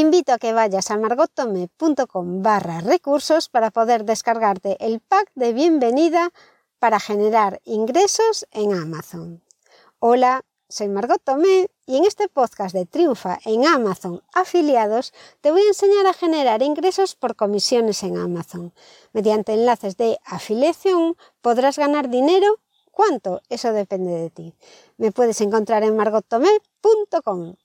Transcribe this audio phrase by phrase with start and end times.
[0.00, 6.32] invito a que vayas a margotome.com barra recursos para poder descargarte el pack de bienvenida
[6.78, 9.42] para generar ingresos en Amazon.
[9.98, 15.60] Hola, soy Margot Tomé y en este podcast de Triunfa en Amazon Afiliados te voy
[15.62, 18.72] a enseñar a generar ingresos por comisiones en Amazon.
[19.12, 22.58] Mediante enlaces de afiliación podrás ganar dinero.
[22.90, 23.42] ¿Cuánto?
[23.50, 24.54] Eso depende de ti.
[24.96, 27.56] Me puedes encontrar en margottomé.com.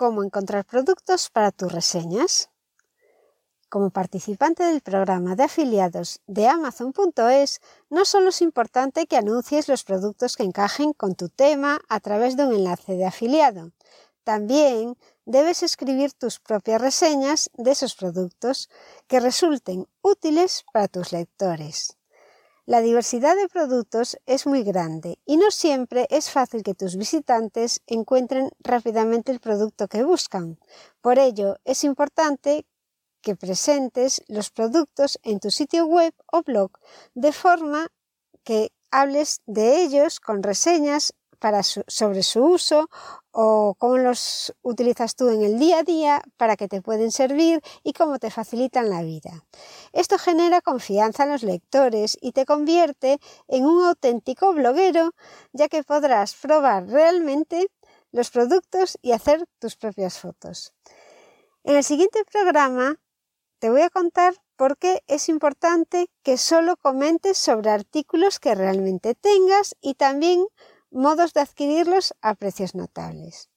[0.00, 2.48] ¿Cómo encontrar productos para tus reseñas?
[3.68, 7.60] Como participante del programa de afiliados de Amazon.es,
[7.90, 12.38] no solo es importante que anuncies los productos que encajen con tu tema a través
[12.38, 13.72] de un enlace de afiliado,
[14.24, 14.96] también
[15.26, 18.70] debes escribir tus propias reseñas de esos productos
[19.06, 21.99] que resulten útiles para tus lectores.
[22.70, 27.82] La diversidad de productos es muy grande y no siempre es fácil que tus visitantes
[27.88, 30.56] encuentren rápidamente el producto que buscan.
[31.00, 32.64] Por ello, es importante
[33.22, 36.70] que presentes los productos en tu sitio web o blog
[37.14, 37.88] de forma
[38.44, 41.12] que hables de ellos con reseñas
[41.86, 42.88] sobre su uso
[43.32, 47.62] o cómo los utilizas tú en el día a día para que te pueden servir
[47.82, 49.44] y cómo te facilitan la vida.
[49.92, 55.12] Esto genera confianza en los lectores y te convierte en un auténtico bloguero
[55.52, 57.68] ya que podrás probar realmente
[58.12, 60.72] los productos y hacer tus propias fotos.
[61.62, 62.96] En el siguiente programa
[63.60, 69.14] te voy a contar por qué es importante que solo comentes sobre artículos que realmente
[69.14, 70.46] tengas y también
[70.90, 73.48] modos de adquirirlos a precios notables.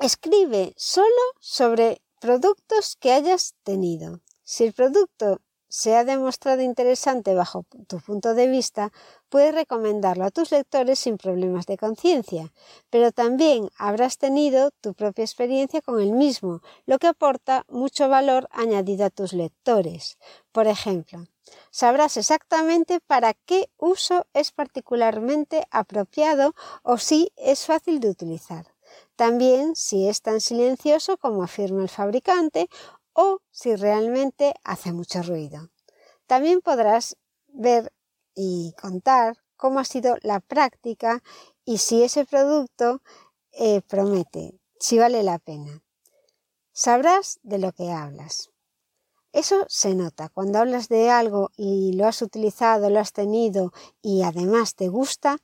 [0.00, 1.06] Escribe solo
[1.40, 4.20] sobre productos que hayas tenido.
[4.42, 5.40] Si el producto
[5.74, 8.92] se ha demostrado interesante bajo tu punto de vista,
[9.28, 12.52] puedes recomendarlo a tus lectores sin problemas de conciencia,
[12.90, 18.46] pero también habrás tenido tu propia experiencia con el mismo, lo que aporta mucho valor
[18.52, 20.16] añadido a tus lectores.
[20.52, 21.26] Por ejemplo,
[21.72, 28.72] sabrás exactamente para qué uso es particularmente apropiado o si es fácil de utilizar.
[29.16, 32.68] También si es tan silencioso como afirma el fabricante
[33.12, 35.70] o si realmente hace mucho ruido.
[36.26, 37.16] También podrás
[37.46, 37.92] ver
[38.34, 41.22] y contar cómo ha sido la práctica
[41.64, 43.00] y si ese producto
[43.52, 45.84] eh, promete, si vale la pena.
[46.72, 48.50] Sabrás de lo que hablas.
[49.32, 50.28] Eso se nota.
[50.30, 53.72] Cuando hablas de algo y lo has utilizado, lo has tenido
[54.02, 55.38] y además te gusta,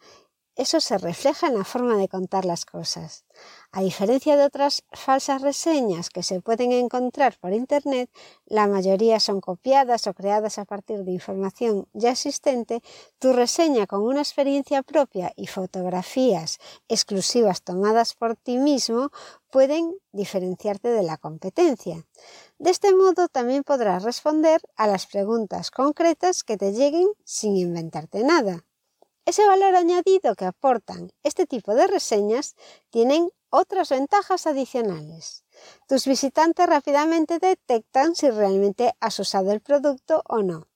[0.61, 3.25] eso se refleja en la forma de contar las cosas.
[3.73, 8.11] A diferencia de otras falsas reseñas que se pueden encontrar por Internet,
[8.45, 12.83] la mayoría son copiadas o creadas a partir de información ya existente,
[13.19, 19.11] tu reseña con una experiencia propia y fotografías exclusivas tomadas por ti mismo
[19.51, 22.05] pueden diferenciarte de la competencia.
[22.59, 28.23] De este modo también podrás responder a las preguntas concretas que te lleguen sin inventarte
[28.25, 28.67] nada.
[29.31, 32.57] Ese valor añadido que aportan este tipo de reseñas
[32.91, 35.45] tienen otras ventajas adicionales.
[35.87, 40.67] Tus visitantes rápidamente detectan si realmente has usado el producto o no,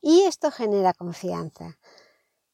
[0.00, 1.78] y esto genera confianza.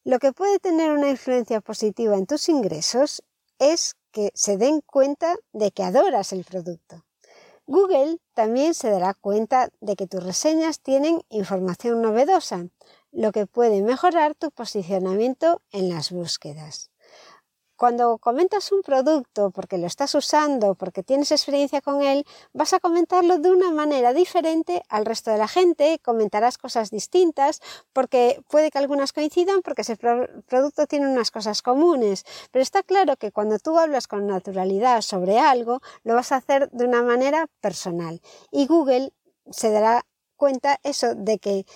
[0.02, 3.22] Lo que puede tener una influencia positiva en tus ingresos
[3.60, 7.06] es que se den cuenta de que adoras el producto.
[7.66, 12.66] Google también se dará cuenta de que tus reseñas tienen información novedosa,
[13.14, 16.90] lo que puede mejorar tu posicionamiento en las búsquedas.
[17.76, 22.78] Cuando comentas un producto porque lo estás usando, porque tienes experiencia con él, vas a
[22.78, 27.60] comentarlo de una manera diferente al resto de la gente, comentarás cosas distintas,
[27.92, 33.16] porque puede que algunas coincidan porque ese producto tiene unas cosas comunes, pero está claro
[33.16, 37.48] que cuando tú hablas con naturalidad sobre algo, lo vas a hacer de una manera
[37.60, 38.20] personal.
[38.52, 39.12] Y Google
[39.50, 41.66] se dará cuenta eso de que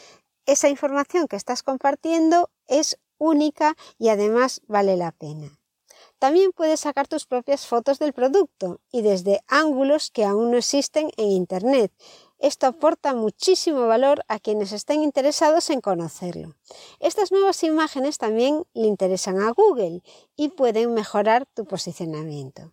[0.48, 5.60] esa información que estás compartiendo es única y además vale la pena.
[6.18, 11.10] También puedes sacar tus propias fotos del producto y desde ángulos que aún no existen
[11.18, 11.92] en Internet.
[12.38, 16.54] Esto aporta muchísimo valor a quienes estén interesados en conocerlo.
[16.98, 20.02] Estas nuevas imágenes también le interesan a Google
[20.34, 22.72] y pueden mejorar tu posicionamiento.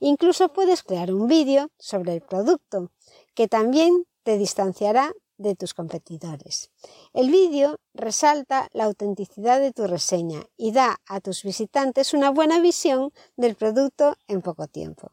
[0.00, 2.90] Incluso puedes crear un vídeo sobre el producto
[3.34, 6.70] que también te distanciará de tus competidores.
[7.12, 12.60] El vídeo resalta la autenticidad de tu reseña y da a tus visitantes una buena
[12.60, 15.12] visión del producto en poco tiempo.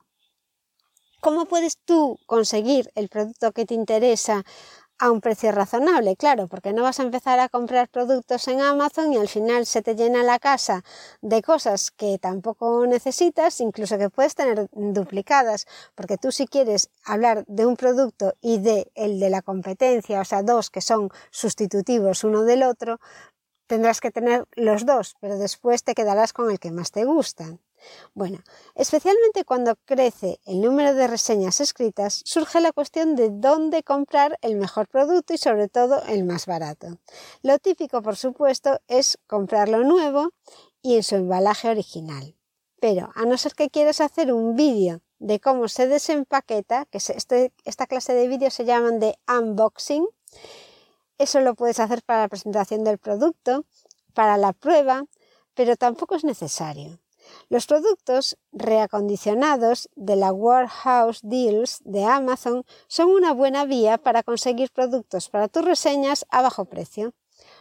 [1.21, 4.43] ¿Cómo puedes tú conseguir el producto que te interesa
[4.99, 9.11] a un precio razonable, claro, porque no vas a empezar a comprar productos en Amazon
[9.13, 10.83] y al final se te llena la casa
[11.21, 17.43] de cosas que tampoco necesitas, incluso que puedes tener duplicadas, porque tú si quieres hablar
[17.47, 22.23] de un producto y de el de la competencia, o sea, dos que son sustitutivos
[22.23, 22.99] uno del otro,
[23.67, 27.45] tendrás que tener los dos, pero después te quedarás con el que más te gusta.
[28.13, 28.39] Bueno,
[28.75, 34.55] especialmente cuando crece el número de reseñas escritas, surge la cuestión de dónde comprar el
[34.55, 36.97] mejor producto y sobre todo el más barato.
[37.41, 40.31] Lo típico, por supuesto, es comprarlo nuevo
[40.81, 42.35] y en su embalaje original.
[42.79, 47.53] Pero a no ser que quieras hacer un vídeo de cómo se desempaqueta, que este,
[47.63, 50.05] esta clase de vídeos se llaman de unboxing,
[51.17, 53.65] eso lo puedes hacer para la presentación del producto,
[54.13, 55.05] para la prueba,
[55.53, 56.99] pero tampoco es necesario.
[57.49, 64.71] Los productos reacondicionados de la Warehouse Deals de Amazon son una buena vía para conseguir
[64.71, 67.13] productos para tus reseñas a bajo precio.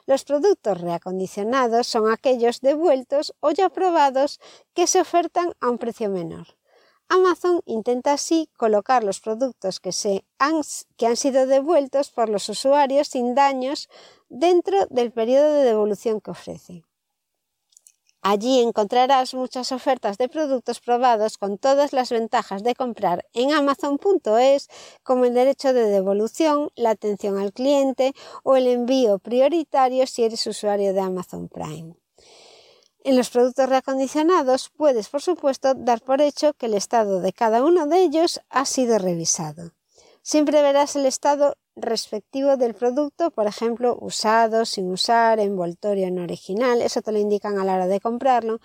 [0.07, 4.41] Los productos reacondicionados son aquellos devueltos o ya probados
[4.75, 6.47] que se ofertan a un precio menor.
[7.09, 10.63] Amazon intenta así colocar los productos que, se han,
[10.97, 13.91] que han sido devueltos por los usuarios sin daños
[14.31, 16.85] dentro del periodo de devolución que ofrece.
[18.25, 24.69] Allí encontrarás muchas ofertas de productos probados con todas las ventajas de comprar en amazon.es
[25.03, 28.15] como el derecho de devolución, la atención al cliente
[28.45, 31.97] o el envío prioritario si eres usuario de Amazon Prime.
[33.03, 37.65] En los productos reacondicionados puedes, por supuesto, dar por hecho que el estado de cada
[37.65, 39.73] uno de ellos ha sido revisado.
[40.23, 46.83] Siempre verás el estado respectivo del producto, por ejemplo, usado, sin usar, envoltorio no original,
[46.83, 48.61] eso te lo indican a la hora de comprarlo,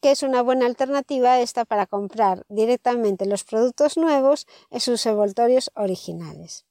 [0.00, 5.70] que es una buena alternativa esta para comprar directamente los productos nuevos en sus envoltorios
[5.74, 6.64] originales.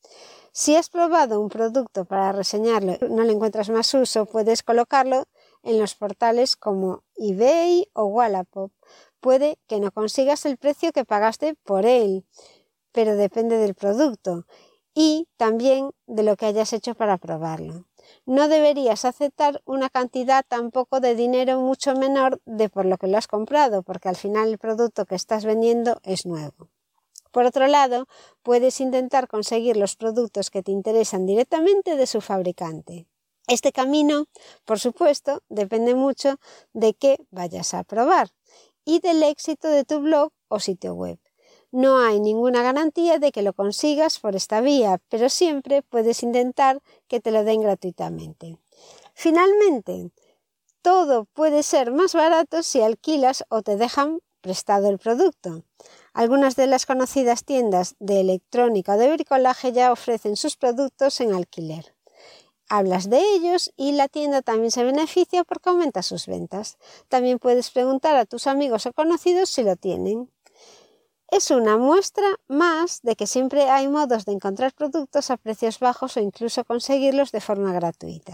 [0.54, 5.28] Si has probado un producto para reseñarlo y no le encuentras más uso, puedes colocarlo
[5.64, 8.72] en los portales como eBay o Wallapop.
[9.22, 12.26] Puede que no consigas el precio que pagaste por él,
[12.92, 14.46] pero depende del producto
[14.94, 17.86] y también de lo que hayas hecho para probarlo.
[18.26, 23.18] No deberías aceptar una cantidad tampoco de dinero mucho menor de por lo que lo
[23.18, 26.70] has comprado, porque al final el producto que estás vendiendo es nuevo.
[27.32, 28.08] Por otro lado,
[28.44, 33.08] puedes intentar conseguir los productos que te interesan directamente de su fabricante.
[33.48, 34.26] Este camino,
[34.66, 36.38] por supuesto, depende mucho
[36.74, 38.30] de qué vayas a probar
[38.84, 41.20] y del éxito de tu blog o sitio web.
[41.72, 46.82] No hay ninguna garantía de que lo consigas por esta vía, pero siempre puedes intentar
[47.08, 48.58] que te lo den gratuitamente.
[49.14, 50.12] Finalmente,
[50.82, 55.64] todo puede ser más barato si alquilas o te dejan prestado el producto.
[56.14, 61.34] Algunas de las conocidas tiendas de electrónica o de bricolaje ya ofrecen sus productos en
[61.34, 61.94] alquiler.
[62.68, 66.78] Hablas de ellos y la tienda también se beneficia porque aumenta sus ventas.
[67.10, 70.30] También puedes preguntar a tus amigos o conocidos si lo tienen.
[71.31, 76.18] Es una muestra más de que siempre hay modos de encontrar productos a precios bajos
[76.18, 78.33] o incluso conseguirlos de forma gratuita.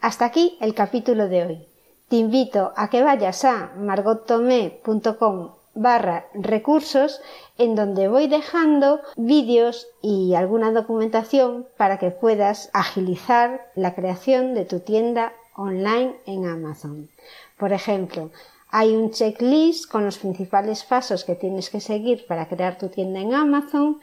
[0.00, 1.68] Hasta aquí el capítulo de hoy.
[2.08, 7.20] Te invito a que vayas a margottomé.com barra recursos
[7.58, 14.64] en donde voy dejando vídeos y alguna documentación para que puedas agilizar la creación de
[14.64, 17.10] tu tienda online en Amazon.
[17.58, 18.30] Por ejemplo,
[18.74, 23.20] hay un checklist con los principales pasos que tienes que seguir para crear tu tienda
[23.20, 24.00] en Amazon.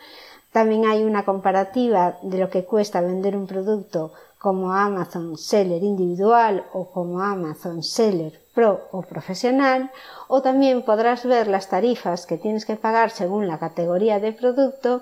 [0.51, 6.65] También hay una comparativa de lo que cuesta vender un producto como Amazon Seller individual
[6.71, 9.89] o como Amazon Seller Pro o profesional.
[10.27, 15.01] O también podrás ver las tarifas que tienes que pagar según la categoría de producto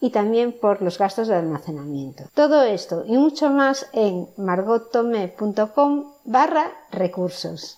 [0.00, 2.22] y también por los gastos de almacenamiento.
[2.34, 7.77] Todo esto y mucho más en margottome.com barra recursos.